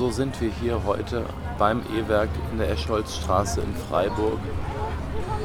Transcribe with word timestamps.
so 0.00 0.10
sind 0.10 0.40
wir 0.40 0.50
hier 0.62 0.80
heute 0.86 1.26
beim 1.58 1.82
E-Werk 1.94 2.30
in 2.50 2.58
der 2.58 2.70
Escholzstraße 2.70 3.60
in 3.60 3.74
Freiburg. 3.74 4.38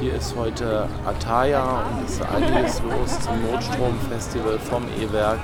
Hier 0.00 0.14
ist 0.14 0.34
heute 0.34 0.88
Ataya 1.04 1.82
und 1.82 2.06
es 2.06 2.12
ist 2.12 2.22
einiges 2.22 2.80
los 2.80 3.20
zum 3.20 3.34
Notstromfestival 3.52 4.58
vom 4.58 4.84
E-Werk. 4.98 5.40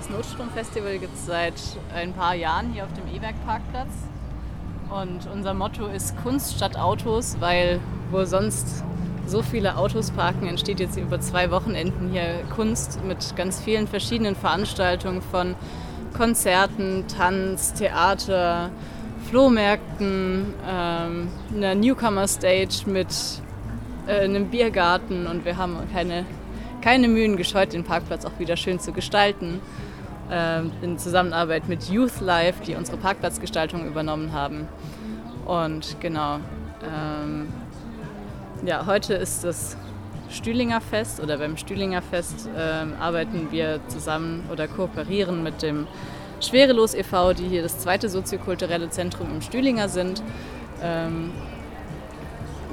Das 0.00 0.08
Notstromfestival 0.08 0.98
gibt 0.98 1.14
es 1.14 1.26
seit 1.26 1.52
ein 1.94 2.14
paar 2.14 2.34
Jahren 2.34 2.72
hier 2.72 2.84
auf 2.84 2.92
dem 2.94 3.06
E-Werk-Parkplatz. 3.14 3.90
Und 4.88 5.30
unser 5.30 5.52
Motto 5.52 5.88
ist 5.88 6.16
Kunst 6.22 6.56
statt 6.56 6.78
Autos, 6.78 7.36
weil 7.38 7.80
wo 8.10 8.24
sonst 8.24 8.82
so 9.26 9.42
viele 9.42 9.76
Autos 9.76 10.10
parken, 10.10 10.46
entsteht 10.46 10.80
jetzt 10.80 10.96
über 10.96 11.20
zwei 11.20 11.50
Wochenenden 11.50 12.10
hier 12.12 12.42
Kunst 12.56 13.04
mit 13.04 13.36
ganz 13.36 13.60
vielen 13.60 13.86
verschiedenen 13.86 14.36
Veranstaltungen 14.36 15.20
von 15.20 15.54
Konzerten, 16.16 17.04
Tanz, 17.06 17.74
Theater, 17.74 18.70
Flohmärkten, 19.28 20.54
ähm, 20.66 21.28
einer 21.54 21.74
Newcomer-Stage 21.74 22.86
mit 22.86 23.08
äh, 24.06 24.20
einem 24.20 24.46
Biergarten 24.46 25.26
und 25.26 25.44
wir 25.44 25.58
haben 25.58 25.76
keine 25.92 26.24
keine 26.80 27.08
Mühen 27.08 27.36
gescheut, 27.36 27.74
den 27.74 27.84
Parkplatz 27.84 28.24
auch 28.24 28.38
wieder 28.38 28.56
schön 28.56 28.80
zu 28.80 28.92
gestalten. 28.92 29.60
Ähm, 30.30 30.70
in 30.80 30.96
Zusammenarbeit 30.96 31.68
mit 31.68 31.88
Youth 31.88 32.20
Life, 32.20 32.62
die 32.64 32.76
unsere 32.76 32.96
Parkplatzgestaltung 32.96 33.86
übernommen 33.86 34.32
haben. 34.32 34.68
Und 35.44 35.96
genau, 36.00 36.38
ähm, 36.84 37.48
ja, 38.64 38.86
heute 38.86 39.14
ist 39.14 39.42
das 39.42 39.76
Stühlinger 40.28 40.80
Fest 40.80 41.20
oder 41.20 41.38
beim 41.38 41.56
Stühlinger 41.56 42.00
Fest 42.00 42.48
ähm, 42.56 42.92
arbeiten 43.00 43.48
wir 43.50 43.80
zusammen 43.88 44.48
oder 44.52 44.68
kooperieren 44.68 45.42
mit 45.42 45.62
dem 45.62 45.88
Schwerelos 46.40 46.94
e.V., 46.94 47.32
die 47.32 47.48
hier 47.48 47.62
das 47.62 47.80
zweite 47.80 48.08
soziokulturelle 48.08 48.88
Zentrum 48.88 49.28
im 49.34 49.42
Stühlinger 49.42 49.88
sind. 49.88 50.22
Ähm, 50.80 51.32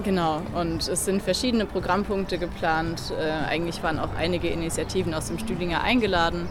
Genau, 0.03 0.43
und 0.53 0.87
es 0.87 1.05
sind 1.05 1.23
verschiedene 1.23 1.65
Programmpunkte 1.65 2.37
geplant. 2.37 3.11
Äh, 3.19 3.49
eigentlich 3.49 3.81
waren 3.81 3.97
auch 3.97 4.13
einige 4.15 4.47
Initiativen 4.47 5.13
aus 5.15 5.27
dem 5.27 5.39
Stühlinger 5.39 5.81
eingeladen. 5.81 6.47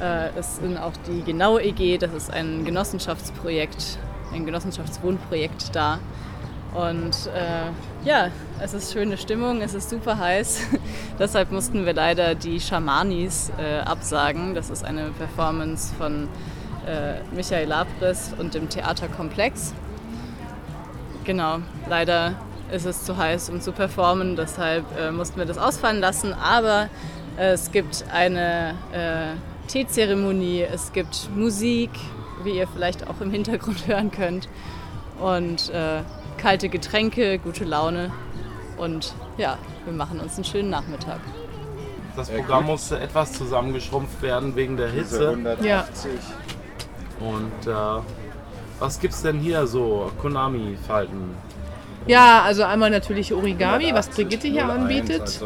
Äh, 0.00 0.30
es 0.38 0.56
sind 0.56 0.78
auch 0.78 0.92
die 1.06 1.22
Genau 1.22 1.58
EG, 1.58 1.98
das 1.98 2.12
ist 2.14 2.32
ein 2.32 2.64
Genossenschaftsprojekt, 2.64 3.98
ein 4.32 4.46
Genossenschaftswohnprojekt 4.46 5.74
da. 5.74 5.98
Und 6.74 7.28
äh, 7.34 8.06
ja, 8.06 8.28
es 8.60 8.74
ist 8.74 8.92
schöne 8.92 9.18
Stimmung, 9.18 9.60
es 9.60 9.74
ist 9.74 9.90
super 9.90 10.18
heiß. 10.18 10.62
Deshalb 11.18 11.50
mussten 11.50 11.84
wir 11.84 11.92
leider 11.92 12.34
die 12.34 12.60
Schamanis 12.60 13.52
äh, 13.58 13.80
absagen. 13.80 14.54
Das 14.54 14.70
ist 14.70 14.84
eine 14.84 15.10
Performance 15.10 15.92
von 15.96 16.28
äh, 16.86 17.20
Michael 17.34 17.68
Labris 17.68 18.32
und 18.38 18.54
dem 18.54 18.68
Theaterkomplex. 18.68 19.74
Genau, 21.24 21.58
leider 21.88 22.34
ist 22.72 22.86
es 22.86 23.04
zu 23.04 23.16
heiß, 23.16 23.50
um 23.50 23.60
zu 23.60 23.72
performen. 23.72 24.36
Deshalb 24.36 24.84
äh, 24.96 25.10
mussten 25.10 25.38
wir 25.38 25.46
das 25.46 25.58
ausfallen 25.58 26.00
lassen. 26.00 26.32
Aber 26.32 26.88
es 27.36 27.72
gibt 27.72 28.04
eine 28.12 28.74
Teezeremonie, 29.70 30.62
es 30.62 30.92
gibt 30.92 31.30
Musik, 31.36 31.90
wie 32.42 32.56
ihr 32.56 32.66
vielleicht 32.66 33.06
auch 33.06 33.20
im 33.20 33.30
Hintergrund 33.30 33.86
hören 33.86 34.10
könnt. 34.10 34.48
Und 35.20 35.70
äh, 35.70 36.02
kalte 36.38 36.68
Getränke, 36.68 37.38
gute 37.38 37.64
Laune. 37.64 38.10
Und 38.78 39.14
ja, 39.36 39.58
wir 39.84 39.92
machen 39.92 40.18
uns 40.18 40.34
einen 40.34 40.44
schönen 40.44 40.70
Nachmittag. 40.70 41.20
Das 42.16 42.30
Programm 42.30 42.66
musste 42.66 42.98
etwas 42.98 43.32
zusammengeschrumpft 43.32 44.20
werden 44.22 44.56
wegen 44.56 44.76
der 44.76 44.88
Hitze. 44.88 45.38
Ja. 45.62 45.86
Und 47.20 47.70
äh, 47.70 48.02
was 48.80 48.98
gibt's 48.98 49.22
denn 49.22 49.38
hier 49.38 49.68
so? 49.68 50.10
Konami-Falten. 50.20 51.36
Ja, 52.06 52.42
also 52.42 52.64
einmal 52.64 52.90
natürlich 52.90 53.32
Origami, 53.32 53.92
was 53.92 54.08
Brigitte 54.08 54.48
hier 54.48 54.68
anbietet. 54.68 55.40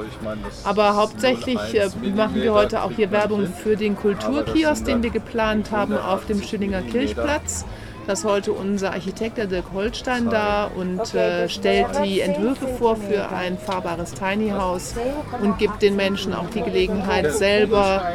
Aber 0.65 0.97
hauptsächlich 0.97 1.59
äh, 1.75 1.89
machen 2.15 2.37
wir 2.37 2.55
heute 2.55 2.83
auch 2.83 2.93
hier 2.93 3.11
Werbung 3.11 3.47
für 3.47 3.77
den 3.77 3.97
Kulturkiosk, 3.97 4.85
den 4.85 5.03
wir 5.03 5.11
geplant 5.11 5.73
haben 5.73 5.97
auf 5.99 6.27
dem 6.27 6.43
Schöninger 6.43 6.83
Kirchplatz. 6.83 7.65
Da 8.07 8.13
ist 8.13 8.25
heute 8.25 8.53
unser 8.53 8.93
Architekt, 8.93 9.39
der 9.39 9.47
Dirk 9.47 9.73
Holstein, 9.73 10.29
da 10.29 10.67
und 10.67 11.15
äh, 11.15 11.49
stellt 11.49 11.87
die 12.05 12.21
Entwürfe 12.21 12.69
vor 12.69 12.97
für 12.97 13.31
ein 13.31 13.57
fahrbares 13.57 14.13
Tiny 14.13 14.51
House 14.51 14.95
und 15.41 15.59
gibt 15.59 15.81
den 15.81 15.97
Menschen 15.97 16.35
auch 16.35 16.51
die 16.51 16.61
Gelegenheit, 16.61 17.33
selber 17.33 18.13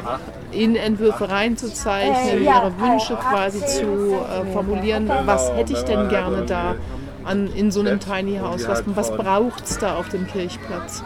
in 0.51 0.75
Entwürfe 0.75 1.29
reinzuzeichnen, 1.29 2.43
ihre 2.43 2.71
Wünsche 2.79 3.15
quasi 3.15 3.65
zu 3.65 4.13
äh, 4.13 4.51
formulieren. 4.53 5.09
Was 5.25 5.51
hätte 5.53 5.73
ich 5.73 5.81
denn 5.81 6.07
gerne 6.09 6.45
da? 6.45 6.75
An, 7.23 7.47
in 7.53 7.71
so 7.71 7.81
einem 7.81 7.99
Tiny 7.99 8.37
House? 8.37 8.67
Was, 8.67 8.83
was 8.85 9.15
braucht 9.15 9.65
es 9.65 9.77
da 9.77 9.95
auf 9.95 10.09
dem 10.09 10.27
Kirchplatz? 10.27 11.03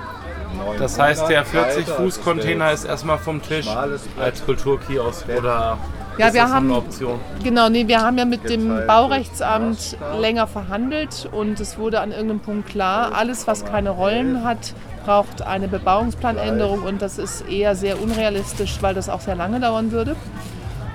Das 0.77 0.99
heißt, 0.99 1.29
der 1.29 1.45
40-Fuß-Container 1.45 2.71
ist 2.71 2.85
erstmal 2.85 3.17
vom 3.17 3.41
Tisch 3.41 3.67
als 3.67 4.45
Kulturkiosk 4.45 5.27
oder 5.37 5.77
ja, 6.17 6.27
ist 6.27 6.33
wir 6.35 6.41
das 6.43 6.51
haben, 6.51 6.69
eine 6.69 6.77
Option? 6.77 7.19
Genau, 7.43 7.69
nee, 7.69 7.87
wir 7.87 8.01
haben 8.01 8.17
ja 8.17 8.25
mit 8.25 8.47
dem 8.47 8.85
Baurechtsamt 8.85 9.97
länger 10.19 10.47
verhandelt 10.47 11.27
und 11.31 11.59
es 11.59 11.77
wurde 11.77 12.01
an 12.01 12.11
irgendeinem 12.11 12.39
Punkt 12.39 12.69
klar, 12.69 13.13
alles, 13.13 13.47
was 13.47 13.65
keine 13.65 13.89
Rollen 13.89 14.43
hat, 14.43 14.73
braucht 15.05 15.41
eine 15.41 15.67
Bebauungsplanänderung 15.67 16.83
und 16.83 17.01
das 17.01 17.17
ist 17.17 17.47
eher 17.49 17.75
sehr 17.75 18.01
unrealistisch, 18.01 18.77
weil 18.81 18.93
das 18.93 19.09
auch 19.09 19.21
sehr 19.21 19.35
lange 19.35 19.59
dauern 19.59 19.91
würde. 19.91 20.15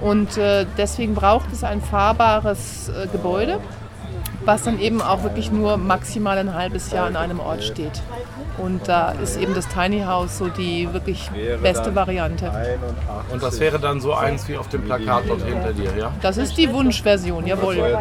Und 0.01 0.39
äh, 0.39 0.65
deswegen 0.77 1.15
braucht 1.15 1.53
es 1.53 1.65
ein 1.65 1.83
fahrbares 1.83 2.89
äh, 2.89 3.09
Gebäude 3.09 3.59
was 4.45 4.63
dann 4.63 4.81
eben 4.81 5.03
auch 5.03 5.23
wirklich 5.23 5.53
nur 5.53 5.77
maximal 5.77 6.39
ein 6.39 6.55
halbes 6.55 6.91
Jahr 6.91 7.07
an 7.07 7.17
einem 7.17 7.41
Ort 7.41 7.63
steht. 7.63 8.03
Und 8.57 8.89
da 8.89 9.13
ist 9.13 9.37
eben 9.37 9.55
das 9.55 9.69
Tiny 9.69 10.01
House 10.01 10.39
so 10.39 10.49
die 10.49 10.93
wirklich 10.93 11.31
beste 11.63 11.95
Variante. 11.95 12.51
Und 13.31 13.43
das 13.43 13.61
wäre 13.61 13.79
dann 13.79 14.01
so 14.01 14.15
eins 14.15 14.49
wie 14.49 14.57
auf 14.57 14.69
dem 14.69 14.83
Plakat 14.83 15.25
dort 15.29 15.43
hinter 15.43 15.73
dir, 15.73 15.97
ja? 15.97 16.13
Das 16.23 16.39
ist 16.39 16.57
die 16.57 16.73
Wunschversion, 16.73 17.47
jawohl. 17.47 17.99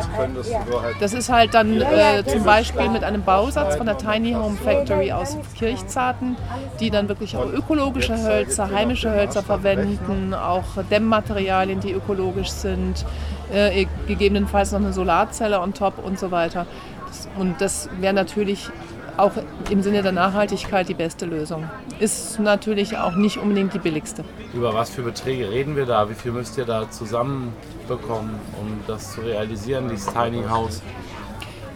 Das 1.00 1.14
ist 1.14 1.30
halt 1.30 1.54
dann 1.54 1.82
äh, 1.82 2.24
zum 2.26 2.44
Beispiel 2.44 2.90
mit 2.90 3.04
einem 3.04 3.24
Bausatz 3.24 3.76
von 3.76 3.86
der 3.86 3.98
Tiny 3.98 4.34
Home 4.34 4.58
Factory 4.58 5.12
aus 5.12 5.38
Kirchzarten, 5.58 6.36
die 6.80 6.90
dann 6.90 7.08
wirklich 7.08 7.38
auch 7.38 7.52
ökologische 7.52 8.18
Hölzer, 8.18 8.72
heimische 8.72 9.12
Hölzer 9.12 9.44
verwenden, 9.44 10.34
auch 10.34 10.82
Dämmmaterialien, 10.90 11.82
die 11.82 11.92
ökologisch 11.92 12.50
sind, 12.50 13.06
äh, 13.54 13.86
gegebenenfalls 14.08 14.72
noch 14.72 14.80
eine 14.80 14.94
Solarzelle 14.94 15.60
on 15.62 15.74
top 15.74 16.04
und 16.04 16.20
so 16.20 16.32
weiter. 16.32 16.66
Das, 17.08 17.30
und 17.38 17.62
das 17.62 17.90
wäre 18.00 18.14
natürlich 18.14 18.70
auch 19.18 19.32
im 19.70 19.82
Sinne 19.82 20.04
der 20.04 20.12
Nachhaltigkeit 20.12 20.88
die 20.88 20.94
beste 20.94 21.26
Lösung. 21.26 21.68
Ist 22.00 22.40
natürlich 22.40 22.98
auch 22.98 23.16
nicht 23.16 23.38
unbedingt 23.38 23.74
die 23.74 23.80
billigste. 23.80 24.24
Über 24.54 24.74
was 24.74 24.92
für 24.92 25.02
Beträge 25.02 25.50
reden 25.50 25.76
wir 25.76 25.86
da? 25.86 26.10
Wie 26.10 26.14
viel 26.14 26.32
müsst 26.32 26.58
ihr 26.58 26.66
da 26.66 26.90
zusammenbekommen, 26.90 28.36
um 28.62 28.80
das 28.86 29.14
zu 29.14 29.22
realisieren, 29.22 29.90
dieses 29.90 30.14
Tiny 30.14 30.44
House? 30.44 30.82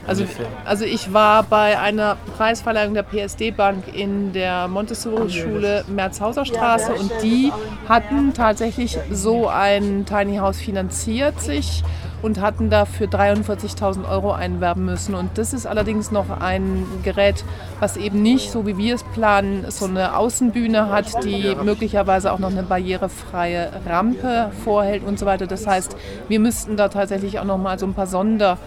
Also, 0.08 0.26
also 0.66 0.86
ich 0.86 1.14
war 1.14 1.44
bei 1.44 1.80
einer 1.80 2.18
Preisverleihung 2.38 2.94
der 2.94 3.04
PSD 3.04 3.52
Bank 3.52 3.84
in 3.94 4.34
der 4.34 4.68
Montessori-Schule 4.68 5.86
Merzhauser 5.88 6.46
Straße 6.46 6.94
und 6.94 7.12
die 7.22 7.52
hatten 7.88 8.34
tatsächlich 8.34 8.98
so 9.12 9.48
ein 9.48 10.06
Tiny 10.06 10.38
House 10.38 10.60
finanziert 10.60 11.40
sich 11.40 11.84
und 12.22 12.40
hatten 12.40 12.70
dafür 12.70 13.08
43.000 13.08 14.08
Euro 14.10 14.32
einwerben 14.32 14.86
müssen. 14.86 15.16
Und 15.16 15.38
das 15.38 15.54
ist 15.54 15.66
allerdings 15.66 16.12
noch 16.12 16.30
ein 16.30 16.86
Gerät, 17.04 17.44
was 17.80 17.98
eben 17.98 18.22
nicht, 18.22 18.52
so 18.52 18.68
wie 18.68 18.78
wir 18.78 18.96
es 18.96 19.04
planen, 19.04 19.66
so 19.70 19.86
eine 19.86 20.16
Außenbühne 20.16 20.90
hat, 20.90 21.24
die 21.24 21.56
möglicherweise 21.64 22.32
auch 22.32 22.40
noch 22.40 22.52
eine 22.52 22.64
barrierefreie 22.64 23.72
Rampe 23.88 24.52
vorhält 24.64 25.04
und 25.04 25.18
so 25.18 25.26
weiter. 25.26 25.48
Das 25.48 25.66
heißt, 25.66 25.96
wir 26.28 26.40
müssten 26.40 26.78
da 26.78 26.90
tatsächlich 26.90 27.40
auch 27.40 27.46
noch 27.46 27.58
mal 27.58 27.80
so 27.80 27.86
ein 27.86 27.94
paar 27.94 28.08
Sonder 28.08 28.58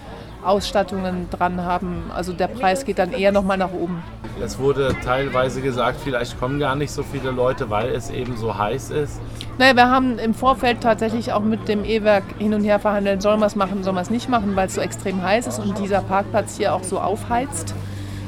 Ausstattungen 0.44 1.28
dran 1.30 1.64
haben. 1.64 2.10
Also 2.14 2.32
der 2.32 2.48
Preis 2.48 2.84
geht 2.84 2.98
dann 2.98 3.12
eher 3.12 3.32
nochmal 3.32 3.58
nach 3.58 3.72
oben. 3.72 4.02
Es 4.42 4.58
wurde 4.58 4.94
teilweise 5.04 5.60
gesagt, 5.60 5.98
vielleicht 6.02 6.38
kommen 6.40 6.58
gar 6.58 6.74
nicht 6.74 6.90
so 6.90 7.02
viele 7.02 7.30
Leute, 7.30 7.70
weil 7.70 7.90
es 7.90 8.10
eben 8.10 8.36
so 8.36 8.58
heiß 8.58 8.90
ist. 8.90 9.20
Naja, 9.58 9.76
wir 9.76 9.90
haben 9.90 10.18
im 10.18 10.34
Vorfeld 10.34 10.80
tatsächlich 10.80 11.32
auch 11.32 11.42
mit 11.42 11.68
dem 11.68 11.84
E-Werk 11.84 12.24
hin 12.38 12.52
und 12.52 12.64
her 12.64 12.80
verhandelt, 12.80 13.22
soll 13.22 13.36
man 13.36 13.46
es 13.46 13.54
machen, 13.54 13.84
soll 13.84 13.92
man 13.92 14.02
es 14.02 14.10
nicht 14.10 14.28
machen, 14.28 14.56
weil 14.56 14.66
es 14.66 14.74
so 14.74 14.80
extrem 14.80 15.22
heiß 15.22 15.46
ist 15.46 15.60
und 15.60 15.78
dieser 15.78 16.00
Parkplatz 16.00 16.56
hier 16.56 16.74
auch 16.74 16.82
so 16.82 16.98
aufheizt 16.98 17.74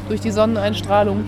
durch 0.09 0.21
die 0.21 0.31
Sonneneinstrahlung. 0.31 1.25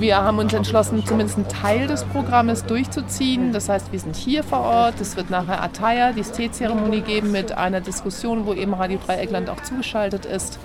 Wir 0.00 0.16
haben 0.16 0.38
uns 0.38 0.54
entschlossen, 0.54 1.04
zumindest 1.04 1.36
einen 1.36 1.48
Teil 1.48 1.86
des 1.86 2.04
Programmes 2.04 2.64
durchzuziehen. 2.64 3.52
Das 3.52 3.68
heißt, 3.68 3.92
wir 3.92 4.00
sind 4.00 4.16
hier 4.16 4.42
vor 4.42 4.60
Ort. 4.60 5.00
Es 5.00 5.16
wird 5.16 5.28
nachher 5.28 5.62
Ataya, 5.62 6.12
die 6.12 6.22
Teezeremonie 6.22 7.02
geben 7.02 7.30
mit 7.32 7.52
einer 7.52 7.80
Diskussion, 7.80 8.46
wo 8.46 8.54
eben 8.54 8.72
Radio 8.72 8.98
Dreieckland 9.04 9.50
auch 9.50 9.62
zugeschaltet 9.62 10.24
ist. 10.24 10.58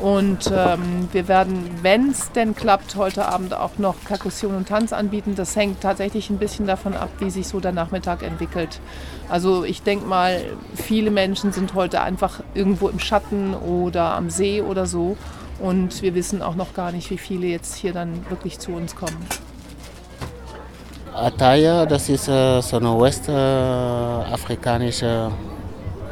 Und 0.00 0.52
ähm, 0.54 1.08
wir 1.12 1.26
werden, 1.28 1.70
wenn 1.82 2.10
es 2.10 2.30
denn 2.32 2.54
klappt, 2.54 2.94
heute 2.94 3.26
Abend 3.26 3.54
auch 3.54 3.78
noch 3.78 3.96
Perkussion 4.04 4.54
und 4.54 4.68
Tanz 4.68 4.92
anbieten. 4.92 5.34
Das 5.34 5.56
hängt 5.56 5.80
tatsächlich 5.80 6.30
ein 6.30 6.38
bisschen 6.38 6.66
davon 6.66 6.94
ab, 6.94 7.08
wie 7.18 7.30
sich 7.30 7.48
so 7.48 7.58
der 7.58 7.72
Nachmittag 7.72 8.22
entwickelt. 8.22 8.80
Also 9.28 9.64
ich 9.64 9.82
denke 9.82 10.06
mal, 10.06 10.40
viele 10.74 11.10
Menschen 11.10 11.52
sind 11.52 11.74
heute 11.74 12.00
einfach 12.00 12.40
irgendwo 12.54 12.88
im 12.88 13.00
Schatten 13.00 13.54
oder 13.54 14.14
am 14.14 14.30
See 14.30 14.62
oder 14.62 14.86
so. 14.86 15.16
Und 15.58 16.02
wir 16.02 16.14
wissen 16.14 16.42
auch 16.42 16.54
noch 16.54 16.74
gar 16.74 16.92
nicht, 16.92 17.10
wie 17.10 17.18
viele 17.18 17.48
jetzt 17.48 17.74
hier 17.74 17.92
dann 17.92 18.24
wirklich 18.30 18.58
zu 18.58 18.72
uns 18.72 18.94
kommen. 18.94 19.26
Ataya, 21.14 21.84
das 21.84 22.08
ist 22.08 22.28
äh, 22.28 22.60
so 22.60 22.76
eine 22.76 22.96
westafrikanische 23.00 25.32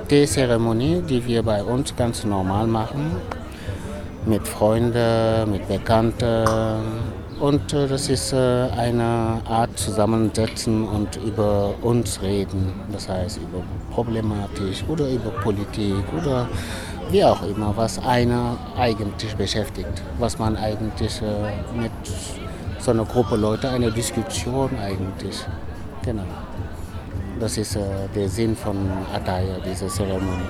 Teezeremonie, 0.09 1.03
die 1.03 1.25
wir 1.25 1.45
bei 1.45 1.63
uns 1.63 1.95
ganz 1.95 2.25
normal 2.25 2.67
machen. 2.67 3.13
Mit 4.25 4.49
Freunden, 4.49 5.53
mit 5.53 5.69
Bekannten. 5.69 6.45
Und 7.39 7.73
äh, 7.73 7.87
das 7.87 8.09
ist 8.09 8.33
äh, 8.33 8.69
eine 8.77 9.41
Art 9.45 9.79
zusammensetzen 9.79 10.89
und 10.89 11.21
über 11.25 11.73
uns 11.83 12.21
reden. 12.23 12.73
Das 12.91 13.09
heißt 13.09 13.39
über 13.39 13.63
Problematik 13.93 14.83
oder 14.89 15.09
über 15.09 15.31
Politik 15.31 16.03
oder 16.21 16.49
wie 17.11 17.25
auch 17.25 17.43
immer, 17.43 17.77
was 17.77 17.99
einer 17.99 18.57
eigentlich 18.77 19.35
beschäftigt, 19.37 20.03
was 20.19 20.39
man 20.39 20.57
eigentlich 20.57 21.23
äh, 21.23 21.79
mit 21.81 21.93
so 22.79 22.91
einer 22.91 23.05
Gruppe 23.05 23.37
Leute, 23.37 23.69
eine 23.69 23.91
Diskussion 23.91 24.71
eigentlich. 24.79 25.45
Genau. 26.05 26.25
Das 27.39 27.59
ist 27.59 27.77
äh, 27.77 28.09
der 28.15 28.29
Sinn 28.29 28.57
von 28.57 28.77
Ataya, 29.13 29.59
dieser 29.59 29.89
Zeremonie. 29.89 30.43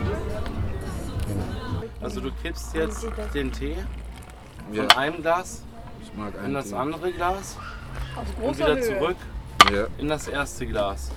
Genau. 1.26 1.84
Also 2.00 2.20
du 2.20 2.30
kippst 2.42 2.74
jetzt 2.74 3.06
den 3.34 3.52
Tee 3.52 3.76
von 4.66 4.76
ja. 4.76 4.96
einem 4.96 5.22
Glas 5.22 5.62
in 6.44 6.54
das 6.54 6.68
Tee. 6.68 6.74
andere 6.74 7.12
Glas 7.12 7.56
und 8.40 8.56
wieder 8.56 8.76
Höhe. 8.76 8.82
zurück 8.82 9.16
ja. 9.72 9.86
in 9.98 10.08
das 10.08 10.28
erste 10.28 10.66
Glas. 10.66 11.10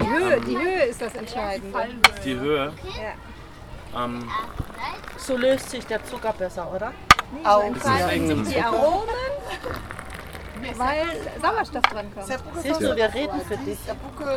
Die 0.00 0.08
Höhe, 0.08 0.40
die 0.40 0.56
Höhe 0.56 0.84
ist 0.84 1.02
das 1.02 1.14
Entscheidende. 1.14 1.78
Die 2.24 2.34
Höhe? 2.38 2.72
Ja. 2.84 3.29
Ähm, 3.96 4.28
so 5.16 5.36
löst 5.36 5.70
sich 5.70 5.86
der 5.86 6.04
Zucker 6.04 6.32
besser, 6.32 6.70
oder? 6.72 6.92
Auch. 7.44 7.62
Die 7.72 8.60
Aromen, 8.60 9.08
weil 10.76 11.06
Sauerstoff 11.40 11.82
dran 11.84 12.06
kommt. 12.14 12.26
Siehst 12.62 12.80
du, 12.80 12.96
wir 12.96 13.14
reden 13.14 13.40
für 13.46 13.56
dich. 13.56 13.78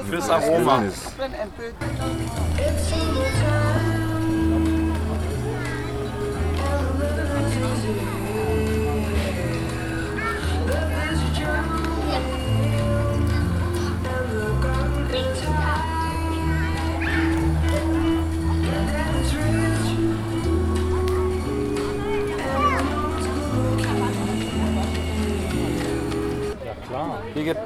Fürs 0.09 0.29
Aroma. 0.29 0.83
Gibt 0.83 0.93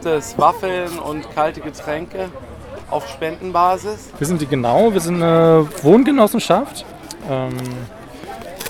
es 0.09 0.37
Waffeln 0.37 0.99
und 0.99 1.29
kalte 1.33 1.61
Getränke 1.61 2.29
auf 2.89 3.07
Spendenbasis. 3.09 4.09
Wir 4.17 4.27
sind 4.27 4.41
die 4.41 4.47
genau, 4.47 4.93
wir 4.93 5.01
sind 5.01 5.21
eine 5.21 5.67
Wohngenossenschaft. 5.83 6.85
Ähm, 7.29 7.57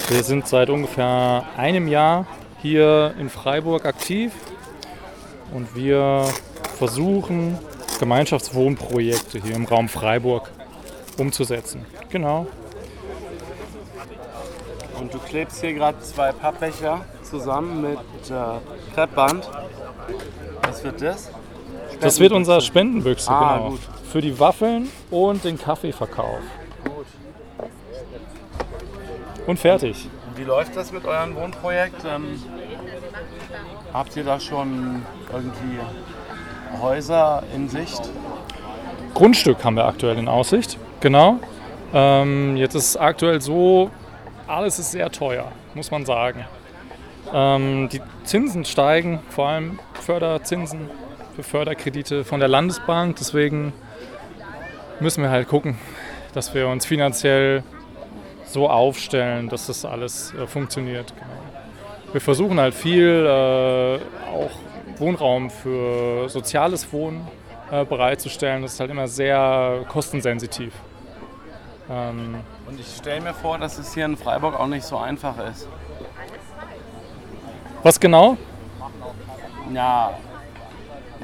wir 0.10 0.24
sind 0.24 0.48
seit 0.48 0.70
ungefähr 0.70 1.44
einem 1.58 1.88
Jahr 1.88 2.26
hier 2.62 3.14
in 3.20 3.30
Freiburg 3.30 3.86
aktiv 3.86 4.32
und 5.54 5.76
wir 5.76 6.26
versuchen 6.78 7.58
Gemeinschaftswohnprojekte 8.00 9.42
hier 9.42 9.56
im 9.56 9.66
Raum 9.66 9.90
Freiburg 9.90 10.50
umzusetzen. 11.18 11.86
Genau. 12.10 12.48
Und 15.00 15.14
du 15.14 15.20
klebst 15.20 15.62
hier 15.62 15.74
gerade 15.74 16.00
zwei 16.02 16.32
Pappbecher 16.32 17.02
zusammen 17.24 17.82
mit 17.82 18.00
äh, 18.30 18.94
Kreppband. 18.94 19.50
Was 20.62 20.84
wird 20.84 21.02
das? 21.02 21.32
Das 22.00 22.20
wird 22.20 22.32
unser 22.32 22.62
Spendenbüchse, 22.62 23.32
ah, 23.32 23.58
genau. 23.58 23.70
Gut. 23.72 23.80
Für 24.12 24.22
die 24.22 24.40
Waffeln 24.40 24.90
und 25.10 25.44
den 25.44 25.58
Kaffeeverkauf. 25.58 26.40
Gut. 26.84 27.06
Und 29.48 29.60
fertig. 29.60 30.08
Wie 30.36 30.44
läuft 30.44 30.76
das 30.76 30.92
mit 30.92 31.06
eurem 31.06 31.36
Wohnprojekt? 31.36 32.04
Ähm, 32.06 32.42
habt 33.92 34.16
ihr 34.16 34.24
da 34.24 34.40
schon 34.40 35.04
irgendwie 35.34 35.80
Häuser 36.82 37.44
in 37.56 37.68
Sicht? 37.70 38.02
Grundstück 39.16 39.64
haben 39.64 39.76
wir 39.76 39.86
aktuell 39.86 40.18
in 40.18 40.28
Aussicht, 40.28 40.78
genau. 41.00 41.40
Ähm, 41.94 42.56
jetzt 42.58 42.76
ist 42.76 42.90
es 42.90 42.98
aktuell 42.98 43.42
so, 43.42 43.90
alles 44.46 44.78
ist 44.78 44.92
sehr 44.92 45.12
teuer, 45.12 45.52
muss 45.74 45.90
man 45.90 46.06
sagen. 46.06 46.46
Ähm, 47.34 47.90
die 47.90 48.02
Zinsen 48.24 48.66
steigen, 48.66 49.20
vor 49.30 49.48
allem 49.50 49.80
Förderzinsen 49.94 50.90
für 51.36 51.44
Förderkredite 51.44 52.24
von 52.24 52.40
der 52.40 52.50
Landesbank. 52.50 53.18
Deswegen 53.18 53.74
müssen 55.00 55.24
wir 55.24 55.30
halt 55.30 55.48
gucken, 55.48 55.78
dass 56.34 56.54
wir 56.54 56.68
uns 56.68 56.86
finanziell 56.86 57.64
so 58.46 58.70
aufstellen, 58.70 59.50
dass 59.50 59.68
das 59.68 59.86
alles 59.86 60.34
äh, 60.34 60.48
funktioniert. 60.48 61.14
Genau. 61.16 61.28
Wir 62.14 62.22
versuchen 62.22 62.60
halt 62.60 62.74
viel 62.74 63.26
äh, 63.26 64.30
auch 64.30 64.52
Wohnraum 64.98 65.50
für 65.50 66.30
soziales 66.30 66.92
Wohnen 66.94 67.28
äh, 67.70 67.84
bereitzustellen. 67.84 68.62
Das 68.62 68.74
ist 68.74 68.80
halt 68.80 68.90
immer 68.90 69.08
sehr 69.08 69.86
kostensensitiv. 69.90 70.74
Ähm, 71.90 72.36
Und 72.68 72.80
ich 72.80 72.88
stelle 72.96 73.22
mir 73.22 73.34
vor, 73.34 73.58
dass 73.58 73.78
es 73.78 73.94
hier 73.94 74.06
in 74.06 74.18
Freiburg 74.18 74.60
auch 74.60 74.68
nicht 74.68 74.86
so 74.86 74.98
einfach 74.98 75.36
ist. 75.50 75.68
Was 77.88 78.02
genau? 78.02 78.36
Ja, 79.74 80.14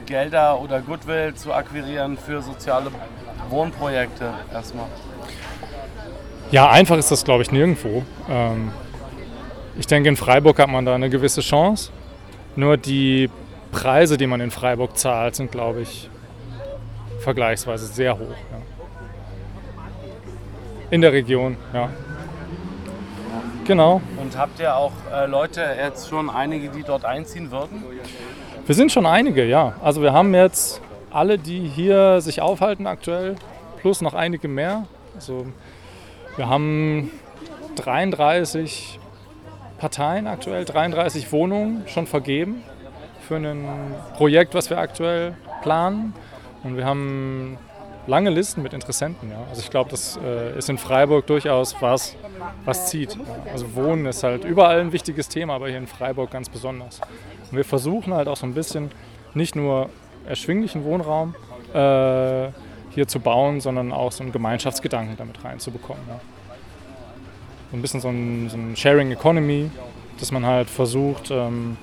Gelder 0.05 0.61
oder 0.61 0.79
Goodwill 0.79 1.33
zu 1.33 1.53
akquirieren 1.53 2.17
für 2.17 2.41
soziale 2.41 2.89
Wohnprojekte 3.49 4.33
erstmal. 4.49 4.85
Ja, 6.51 6.69
einfach 6.69 6.95
ist 6.95 7.11
das, 7.11 7.25
glaube 7.25 7.43
ich, 7.43 7.51
nirgendwo. 7.51 8.03
Ähm, 8.29 8.71
ich 9.77 9.87
denke, 9.87 10.07
in 10.07 10.15
Freiburg 10.15 10.57
hat 10.57 10.69
man 10.69 10.85
da 10.85 10.95
eine 10.95 11.09
gewisse 11.09 11.41
Chance. 11.41 11.91
Nur 12.55 12.77
die 12.77 13.29
Preise, 13.73 14.15
die 14.15 14.25
man 14.25 14.39
in 14.39 14.49
Freiburg 14.49 14.97
zahlt, 14.97 15.35
sind, 15.35 15.51
glaube 15.51 15.81
ich, 15.81 16.09
vergleichsweise 17.19 17.87
sehr 17.87 18.17
hoch. 18.17 18.37
Ja. 18.51 18.61
In 20.91 21.01
der 21.01 21.11
Region, 21.11 21.57
ja. 21.73 21.89
Genau. 23.65 24.01
Und 24.19 24.37
habt 24.37 24.59
ihr 24.59 24.75
auch 24.75 24.91
äh, 25.13 25.25
Leute, 25.25 25.63
jetzt 25.77 26.09
schon 26.09 26.29
einige, 26.29 26.69
die 26.69 26.83
dort 26.83 27.05
einziehen 27.05 27.51
würden? 27.51 27.83
Wir 28.65 28.75
sind 28.75 28.91
schon 28.91 29.05
einige, 29.05 29.45
ja. 29.45 29.73
Also 29.81 30.01
wir 30.01 30.13
haben 30.13 30.33
jetzt 30.33 30.81
alle, 31.11 31.37
die 31.37 31.67
hier 31.67 32.19
sich 32.21 32.41
aufhalten 32.41 32.87
aktuell, 32.87 33.35
plus 33.79 34.01
noch 34.01 34.13
einige 34.13 34.47
mehr. 34.47 34.85
Also 35.15 35.45
wir 36.35 36.49
haben 36.49 37.11
33 37.75 38.99
Parteien 39.77 40.27
aktuell, 40.27 40.65
33 40.65 41.31
Wohnungen 41.31 41.83
schon 41.87 42.07
vergeben 42.07 42.63
für 43.27 43.35
ein 43.35 43.65
Projekt, 44.17 44.55
was 44.55 44.69
wir 44.69 44.77
aktuell 44.77 45.35
planen. 45.61 46.13
Und 46.63 46.77
wir 46.77 46.85
haben 46.85 47.57
lange 48.07 48.29
Listen 48.29 48.61
mit 48.61 48.73
Interessenten. 48.73 49.29
Ja. 49.29 49.43
Also 49.49 49.61
ich 49.61 49.69
glaube, 49.69 49.89
das 49.89 50.19
äh, 50.23 50.57
ist 50.57 50.69
in 50.69 50.77
Freiburg 50.77 51.27
durchaus 51.27 51.75
was, 51.79 52.15
was 52.65 52.89
zieht. 52.89 53.15
Ja. 53.15 53.21
Also 53.51 53.75
Wohnen 53.75 54.05
ist 54.05 54.23
halt 54.23 54.43
überall 54.43 54.79
ein 54.79 54.91
wichtiges 54.91 55.29
Thema, 55.29 55.55
aber 55.55 55.69
hier 55.69 55.77
in 55.77 55.87
Freiburg 55.87 56.31
ganz 56.31 56.49
besonders. 56.49 56.99
Und 57.49 57.57
wir 57.57 57.65
versuchen 57.65 58.13
halt 58.13 58.27
auch 58.27 58.37
so 58.37 58.45
ein 58.45 58.53
bisschen 58.53 58.91
nicht 59.33 59.55
nur 59.55 59.89
erschwinglichen 60.27 60.83
Wohnraum 60.83 61.35
äh, 61.73 62.49
hier 62.91 63.07
zu 63.07 63.19
bauen, 63.19 63.61
sondern 63.61 63.91
auch 63.91 64.11
so 64.11 64.23
einen 64.23 64.31
Gemeinschaftsgedanken 64.31 65.17
damit 65.17 65.43
reinzubekommen. 65.43 66.03
Ja. 66.07 66.19
So 67.71 67.77
ein 67.77 67.81
bisschen 67.81 68.01
so 68.01 68.09
ein, 68.09 68.49
so 68.49 68.57
ein, 68.57 68.75
Sharing 68.75 69.11
Economy, 69.11 69.71
dass 70.19 70.31
man 70.31 70.45
halt 70.45 70.69
versucht, 70.69 71.31
ähm, 71.31 71.77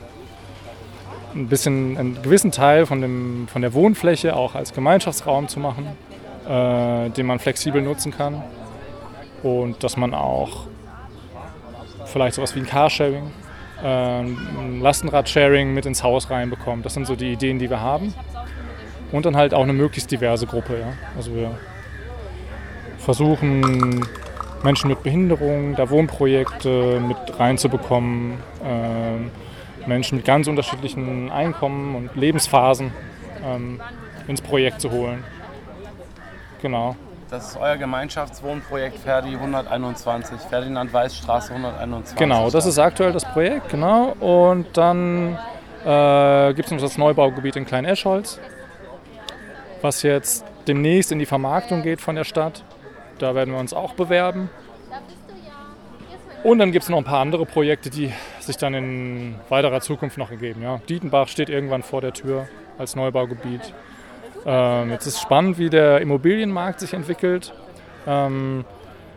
ein 1.34 1.48
bisschen 1.48 1.96
einen 1.96 2.22
gewissen 2.22 2.52
Teil 2.52 2.86
von, 2.86 3.00
dem, 3.00 3.48
von 3.48 3.62
der 3.62 3.72
Wohnfläche 3.72 4.36
auch 4.36 4.54
als 4.54 4.72
Gemeinschaftsraum 4.72 5.48
zu 5.48 5.60
machen 5.60 5.88
äh, 6.50 7.10
den 7.10 7.26
man 7.26 7.38
flexibel 7.38 7.80
nutzen 7.80 8.12
kann. 8.12 8.42
Und 9.42 9.82
dass 9.84 9.96
man 9.96 10.12
auch 10.12 10.66
vielleicht 12.06 12.34
sowas 12.34 12.54
wie 12.54 12.60
ein 12.60 12.66
Carsharing 12.66 13.30
äh, 13.82 14.22
Lastenrad-Sharing 14.80 15.72
mit 15.72 15.86
ins 15.86 16.02
Haus 16.02 16.30
reinbekommt. 16.30 16.84
Das 16.84 16.94
sind 16.94 17.06
so 17.06 17.16
die 17.16 17.32
Ideen, 17.32 17.58
die 17.58 17.70
wir 17.70 17.80
haben. 17.80 18.14
Und 19.12 19.26
dann 19.26 19.36
halt 19.36 19.54
auch 19.54 19.62
eine 19.62 19.72
möglichst 19.72 20.10
diverse 20.10 20.46
Gruppe. 20.46 20.78
Ja? 20.80 20.92
Also 21.16 21.34
wir 21.34 21.58
versuchen 22.98 24.06
Menschen 24.62 24.88
mit 24.88 25.02
Behinderung, 25.02 25.74
da 25.74 25.88
Wohnprojekte 25.88 27.00
mit 27.00 27.16
reinzubekommen, 27.38 28.34
äh, 28.62 29.88
Menschen 29.88 30.16
mit 30.16 30.26
ganz 30.26 30.46
unterschiedlichen 30.46 31.30
Einkommen 31.30 31.94
und 31.96 32.14
Lebensphasen 32.14 32.92
ähm, 33.42 33.80
ins 34.28 34.42
Projekt 34.42 34.80
zu 34.82 34.90
holen. 34.90 35.24
Genau. 36.62 36.96
Das 37.30 37.50
ist 37.50 37.56
euer 37.56 37.76
Gemeinschaftswohnprojekt 37.76 38.98
Ferdi 38.98 39.34
121, 39.34 40.40
Ferdinand 40.40 40.92
Weiß 40.92 41.16
Straße 41.16 41.52
121. 41.52 42.18
Genau, 42.18 42.50
das 42.50 42.66
ist 42.66 42.78
aktuell 42.78 43.12
das 43.12 43.24
Projekt, 43.24 43.68
genau. 43.68 44.16
Und 44.18 44.76
dann 44.76 45.38
äh, 45.84 46.52
gibt 46.54 46.66
es 46.66 46.72
noch 46.72 46.80
das 46.80 46.98
Neubaugebiet 46.98 47.54
in 47.54 47.66
Klein-Eschholz, 47.66 48.40
was 49.80 50.02
jetzt 50.02 50.44
demnächst 50.66 51.12
in 51.12 51.20
die 51.20 51.26
Vermarktung 51.26 51.82
geht 51.82 52.00
von 52.00 52.16
der 52.16 52.24
Stadt. 52.24 52.64
Da 53.18 53.34
werden 53.36 53.54
wir 53.54 53.60
uns 53.60 53.72
auch 53.72 53.94
bewerben. 53.94 54.50
Und 56.42 56.58
dann 56.58 56.72
gibt 56.72 56.84
es 56.84 56.88
noch 56.88 56.98
ein 56.98 57.04
paar 57.04 57.20
andere 57.20 57.46
Projekte, 57.46 57.90
die 57.90 58.12
sich 58.40 58.56
dann 58.56 58.74
in 58.74 59.34
weiterer 59.50 59.80
Zukunft 59.80 60.18
noch 60.18 60.30
ergeben. 60.30 60.62
Ja. 60.62 60.80
Dietenbach 60.88 61.28
steht 61.28 61.48
irgendwann 61.48 61.82
vor 61.82 62.00
der 62.00 62.12
Tür 62.12 62.48
als 62.78 62.96
Neubaugebiet. 62.96 63.74
Ähm, 64.46 64.90
jetzt 64.90 65.06
ist 65.06 65.20
spannend, 65.20 65.58
wie 65.58 65.70
der 65.70 66.00
Immobilienmarkt 66.00 66.80
sich 66.80 66.94
entwickelt. 66.94 67.52
Ähm, 68.06 68.64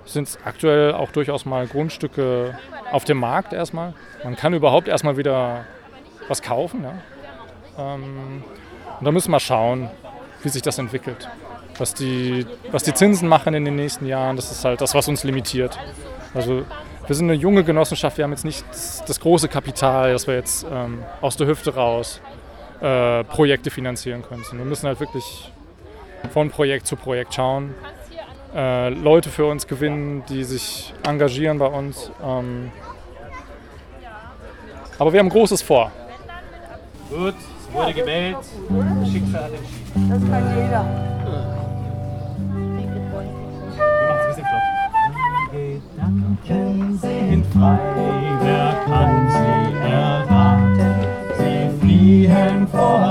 sind 0.05 0.37
aktuell 0.43 0.93
auch 0.93 1.11
durchaus 1.11 1.45
mal 1.45 1.65
Grundstücke 1.67 2.57
auf 2.91 3.05
dem 3.05 3.17
Markt 3.19 3.53
erstmal. 3.53 3.93
Man 4.23 4.35
kann 4.35 4.53
überhaupt 4.53 4.87
erstmal 4.87 5.17
wieder 5.17 5.65
was 6.27 6.41
kaufen. 6.41 6.83
Ja? 6.83 7.95
Ähm, 7.95 8.43
und 8.99 9.05
da 9.05 9.11
müssen 9.11 9.31
wir 9.31 9.39
schauen, 9.39 9.89
wie 10.43 10.49
sich 10.49 10.61
das 10.61 10.77
entwickelt. 10.77 11.29
Was 11.77 11.93
die, 11.93 12.45
was 12.71 12.83
die 12.83 12.93
Zinsen 12.93 13.27
machen 13.27 13.53
in 13.53 13.65
den 13.65 13.75
nächsten 13.75 14.05
Jahren, 14.05 14.35
das 14.35 14.51
ist 14.51 14.63
halt 14.63 14.81
das, 14.81 14.93
was 14.93 15.07
uns 15.07 15.23
limitiert. 15.23 15.79
Also 16.33 16.63
wir 17.07 17.15
sind 17.15 17.29
eine 17.29 17.39
junge 17.39 17.63
Genossenschaft, 17.63 18.17
wir 18.17 18.23
haben 18.23 18.31
jetzt 18.31 18.45
nicht 18.45 18.63
das, 18.69 19.19
große 19.19 19.47
Kapital, 19.47 20.13
dass 20.13 20.27
wir 20.27 20.35
jetzt 20.35 20.65
ähm, 20.71 21.03
aus 21.21 21.35
der 21.35 21.47
Hüfte 21.47 21.73
raus 21.75 22.21
äh, 22.83 23.23
Projekte 23.23 23.71
finanzieren 23.71 24.21
können. 24.23 24.43
Wir 24.51 24.65
müssen 24.65 24.87
halt 24.87 24.99
wirklich 24.99 25.49
von 26.31 26.49
Projekt 26.49 26.85
zu 26.85 26.97
Projekt 26.97 27.33
schauen, 27.33 27.73
äh, 28.53 28.89
Leute 28.89 29.29
für 29.29 29.45
uns 29.45 29.65
gewinnen, 29.65 30.23
die 30.27 30.43
sich 30.43 30.93
engagieren 31.07 31.57
bei 31.59 31.67
uns. 31.67 32.11
Ähm, 32.21 32.71
aber 34.99 35.13
wir 35.13 35.19
haben 35.19 35.29
Großes 35.29 35.61
vor. 35.61 35.91
Gut, 37.09 37.35
es 37.35 37.73
wurde 37.73 37.93
gewählt. 37.93 38.37
Schicksal 39.09 39.51
entschieden. 39.53 40.09
Das 40.09 40.29
kann 40.29 40.55
jeder. 40.55 40.85
Wir 43.75 44.07
machen 44.07 44.19
es 44.19 44.23
ein 44.23 44.27
bisschen 44.27 44.45
flott. 44.45 44.61
Gedanken 46.47 46.99
sind 47.01 47.45
frei, 47.53 47.79
wer 48.41 48.83
kann 48.85 49.29
sie 49.29 49.89
erraten? 49.89 50.32
Sie 52.73 52.79
fliehen 52.79 53.02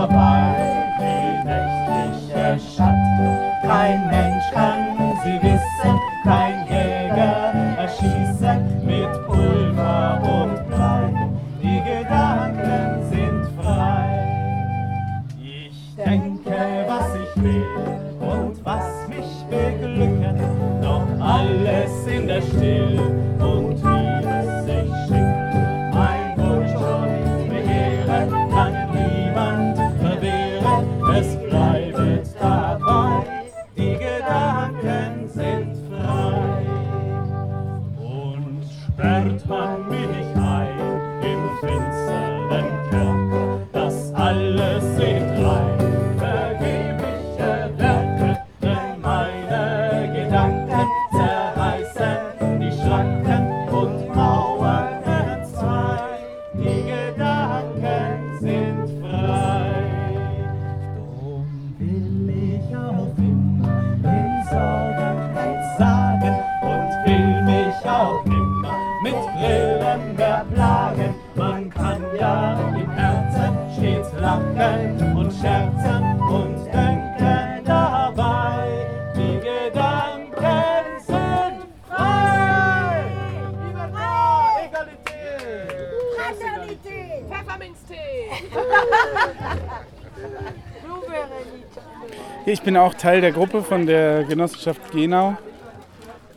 Ich 92.44 92.62
bin 92.62 92.76
auch 92.76 92.94
Teil 92.94 93.20
der 93.20 93.32
Gruppe 93.32 93.62
von 93.62 93.86
der 93.86 94.24
Genossenschaft 94.24 94.90
Genau. 94.92 95.36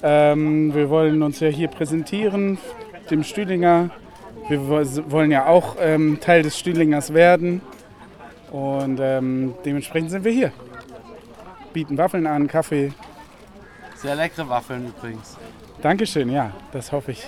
Ähm, 0.04 0.74
wir 0.76 0.90
wollen 0.90 1.24
uns 1.24 1.40
ja 1.40 1.48
hier 1.48 1.68
präsentieren, 1.68 2.58
dem 3.10 3.24
Stühlinger. 3.24 3.90
Wir 4.48 4.68
wo- 4.70 5.12
wollen 5.12 5.32
ja 5.32 5.48
auch 5.48 5.78
ähm, 5.80 6.20
Teil 6.22 6.44
des 6.44 6.60
Stühlingers 6.60 7.14
werden. 7.14 7.62
Und 8.52 9.00
ähm, 9.02 9.56
dementsprechend 9.66 10.12
sind 10.12 10.24
wir 10.24 10.32
hier. 10.32 10.52
Bieten 11.74 11.98
Waffeln 11.98 12.28
an, 12.28 12.48
Kaffee. 12.48 12.94
Sehr 13.96 14.16
leckere 14.16 14.48
Waffeln 14.48 14.88
übrigens. 14.96 15.38
Dankeschön, 15.82 16.30
ja, 16.30 16.52
das 16.72 16.92
hoffe 16.92 17.12
ich. 17.12 17.26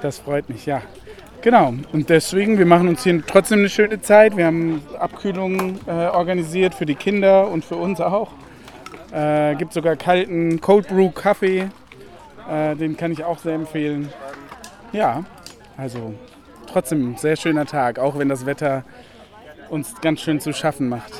Das 0.00 0.18
freut 0.18 0.48
mich, 0.48 0.64
ja. 0.66 0.80
Genau, 1.44 1.74
und 1.92 2.08
deswegen, 2.08 2.56
wir 2.56 2.64
machen 2.64 2.88
uns 2.88 3.04
hier 3.04 3.22
trotzdem 3.26 3.58
eine 3.58 3.68
schöne 3.68 4.00
Zeit. 4.00 4.34
Wir 4.34 4.46
haben 4.46 4.80
Abkühlungen 4.98 5.78
äh, 5.86 5.90
organisiert 5.90 6.74
für 6.74 6.86
die 6.86 6.94
Kinder 6.94 7.50
und 7.50 7.66
für 7.66 7.76
uns 7.76 8.00
auch. 8.00 8.30
Äh, 9.12 9.54
gibt 9.56 9.74
sogar 9.74 9.94
kalten 9.96 10.62
Cold 10.62 10.88
Brew 10.88 11.10
Kaffee, 11.10 11.68
äh, 12.50 12.74
den 12.76 12.96
kann 12.96 13.12
ich 13.12 13.24
auch 13.24 13.36
sehr 13.36 13.56
empfehlen. 13.56 14.08
Ja, 14.94 15.24
also 15.76 16.14
trotzdem 16.66 17.18
sehr 17.18 17.36
schöner 17.36 17.66
Tag, 17.66 17.98
auch 17.98 18.18
wenn 18.18 18.30
das 18.30 18.46
Wetter 18.46 18.82
uns 19.68 20.00
ganz 20.00 20.22
schön 20.22 20.40
zu 20.40 20.54
schaffen 20.54 20.88
macht. 20.88 21.12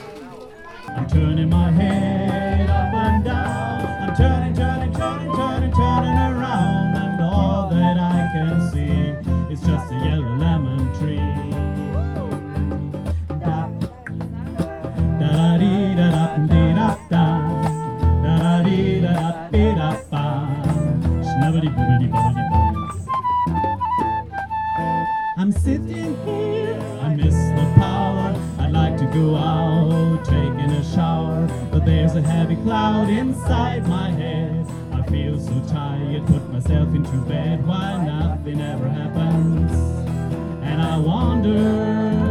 I'm 25.44 25.52
sitting 25.52 26.16
here, 26.24 26.80
I 27.02 27.14
miss 27.16 27.34
the 27.34 27.72
power. 27.76 28.34
I'd 28.60 28.72
like 28.72 28.96
to 28.96 29.04
go 29.12 29.36
out, 29.36 30.24
taking 30.24 30.58
a 30.58 30.82
shower, 30.82 31.46
but 31.70 31.84
there's 31.84 32.14
a 32.14 32.22
heavy 32.22 32.56
cloud 32.56 33.10
inside 33.10 33.86
my 33.86 34.10
head. 34.10 34.66
I 34.90 35.02
feel 35.02 35.38
so 35.38 35.52
tired, 35.68 36.26
put 36.28 36.50
myself 36.50 36.94
into 36.94 37.18
bed 37.28 37.66
while 37.66 38.00
nothing 38.06 38.58
ever 38.58 38.88
happens. 38.88 39.70
And 40.62 40.80
I 40.80 40.96
wonder, 40.96 42.23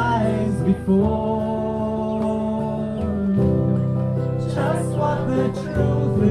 eyes 0.00 0.54
before. 0.62 2.20
Just 4.54 4.88
what 5.00 5.18
the 5.28 5.44
truth 5.62 6.22
is. 6.24 6.29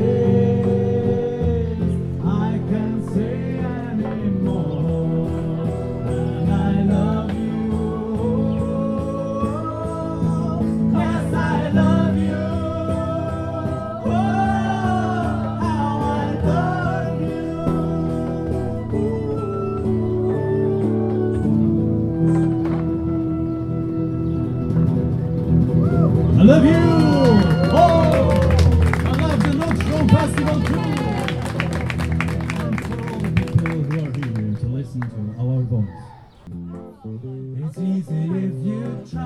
It's 37.21 37.77
easy 37.77 38.23
if 38.23 38.65
you 38.65 39.05
try. 39.11 39.23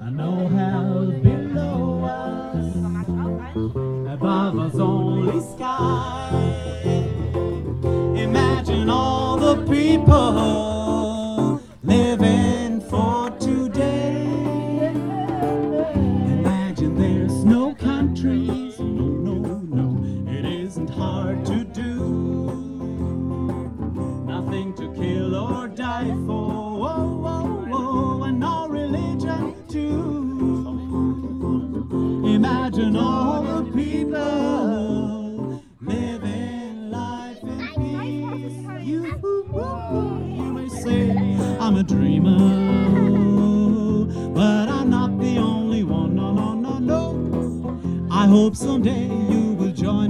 I 0.00 0.10
know 0.10 0.46
how 0.46 1.10
below 1.20 2.04
us, 2.04 2.76
above 4.14 4.58
us 4.60 4.74
only 4.76 5.40
sky. 5.40 6.30
Imagine 8.14 8.90
all 8.90 9.38
the 9.38 9.56
people. 9.66 10.69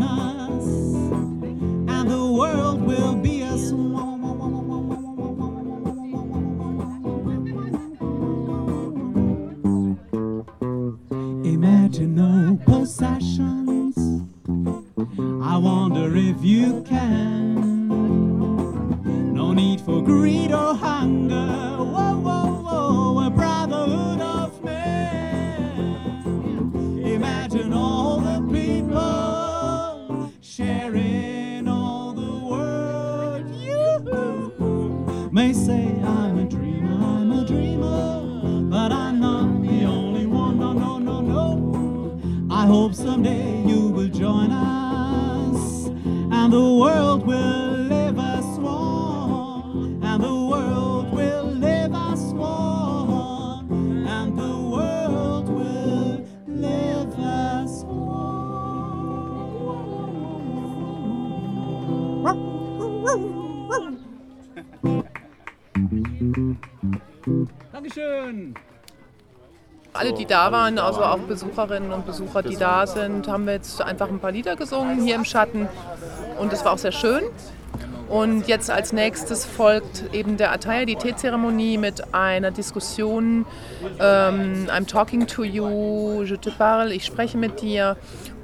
tonight. 0.00 0.39
Alle, 70.00 70.14
die 70.14 70.24
da 70.24 70.50
waren, 70.50 70.78
also 70.78 71.04
auch 71.04 71.18
Besucherinnen 71.18 71.92
und 71.92 72.06
Besucher, 72.06 72.42
die 72.42 72.56
da 72.56 72.86
sind, 72.86 73.28
haben 73.28 73.44
wir 73.44 73.52
jetzt 73.52 73.82
einfach 73.82 74.08
ein 74.08 74.18
paar 74.18 74.32
Lieder 74.32 74.56
gesungen 74.56 75.02
hier 75.02 75.14
im 75.14 75.26
Schatten. 75.26 75.68
Und 76.38 76.54
das 76.54 76.64
war 76.64 76.72
auch 76.72 76.78
sehr 76.78 76.92
schön. 76.92 77.20
Und 78.08 78.48
jetzt 78.48 78.70
als 78.70 78.94
nächstes 78.94 79.44
folgt 79.44 80.04
eben 80.14 80.38
der 80.38 80.52
Attaya, 80.52 80.86
die 80.86 80.96
Teezeremonie 80.96 81.76
mit 81.76 82.14
einer 82.14 82.50
Diskussion, 82.50 83.44
ähm, 84.00 84.68
I'm 84.74 84.86
talking 84.86 85.26
to 85.26 85.44
you, 85.44 86.22
je 86.22 86.38
te 86.38 86.50
parle, 86.50 86.94
ich 86.94 87.04
spreche 87.04 87.36
mit 87.36 87.60
dir, 87.60 87.98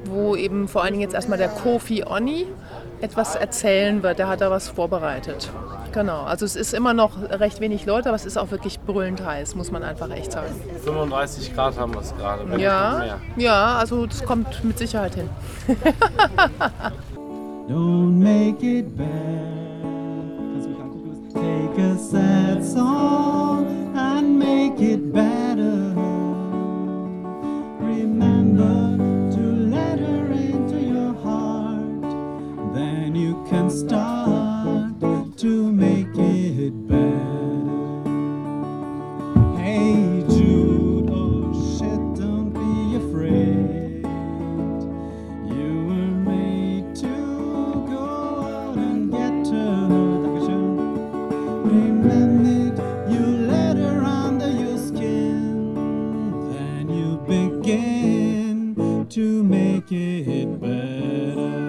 wo 0.05 0.37
eben 0.37 0.69
vor 0.69 0.83
allen 0.83 0.93
Dingen 0.93 1.03
jetzt 1.05 1.15
erstmal 1.15 1.39
der 1.39 1.49
Kofi 1.49 2.05
Oni 2.05 2.47
etwas 3.01 3.35
erzählen 3.35 4.03
wird. 4.03 4.19
Der 4.19 4.29
hat 4.29 4.43
da 4.43 4.51
was 4.51 4.69
vorbereitet. 4.69 5.51
Genau, 5.97 6.25
also 6.25 6.45
es 6.45 6.57
ist 6.57 6.75
immer 6.75 6.93
noch 6.93 7.13
recht 7.31 7.59
wenig 7.61 7.87
Leute, 7.87 8.11
aber 8.11 8.17
es 8.17 8.27
ist 8.27 8.37
auch 8.37 8.51
wirklich 8.51 8.79
brüllend 8.81 9.25
heiß, 9.25 9.55
muss 9.55 9.71
man 9.71 9.83
einfach 9.83 10.11
echt 10.11 10.31
sagen. 10.33 10.55
35 10.85 11.55
Grad 11.55 11.79
haben 11.79 11.95
wir 11.95 12.03
es 12.03 12.15
gerade, 12.19 12.43
wenn 12.51 12.61
Ja, 12.61 12.99
mehr. 12.99 13.19
ja, 13.39 13.77
also 13.79 14.05
das 14.05 14.23
kommt 14.23 14.63
mit 14.63 14.77
Sicherheit 14.77 15.15
hin. 15.15 15.31
Don't 17.67 18.13
make 18.23 18.63
it 18.63 18.95
bad. 18.95 19.07
Kannst 20.53 20.67
du 20.67 20.71
mich 20.71 20.81
angucken? 20.81 21.29
Take 21.33 21.83
a 21.83 21.97
sad 21.97 22.63
song 22.63 23.67
and 23.97 24.39
make 24.39 24.79
it 24.79 25.11
better. 25.15 25.95
Remember 27.81 28.99
to 29.35 29.41
let 29.41 29.99
her 29.99 30.31
into 30.31 30.77
your 30.77 31.15
heart. 31.25 32.05
Then 32.75 33.17
you 33.17 33.43
can 33.49 33.71
start 33.71 34.93
to 35.39 35.73
make 35.73 35.86
to 59.11 59.43
make 59.45 59.93
it 59.93 60.61
better. 60.61 61.66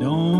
Don't 0.00 0.33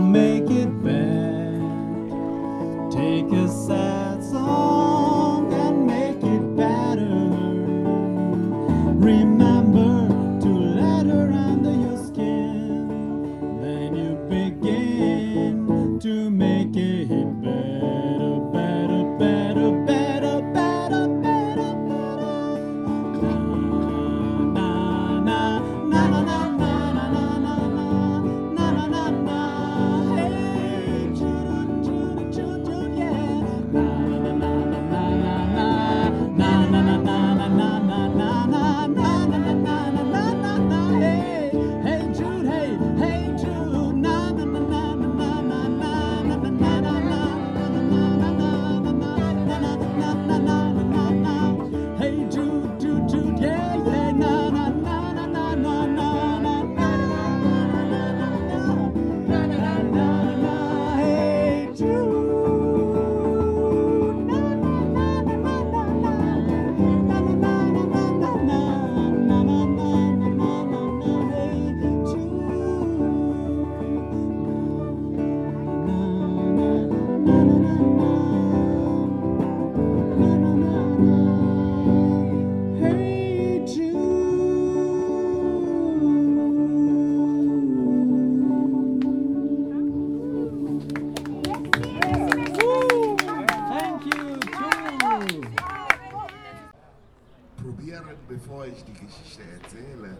probieren, 97.65 98.05
bevor 98.29 98.67
ich 98.67 98.85
die 98.85 98.93
Geschichte 98.93 99.43
erzähle. 99.63 100.19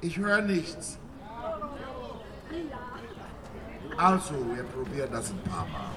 Ich 0.00 0.18
höre 0.18 0.42
nichts. 0.42 0.98
Also, 3.96 4.34
wir 4.54 4.64
probieren 4.64 5.12
das 5.12 5.30
ein 5.30 5.38
paar 5.44 5.66
Mal. 5.68 5.91